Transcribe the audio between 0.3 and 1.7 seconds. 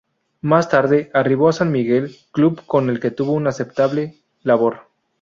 Más tarde, arribó a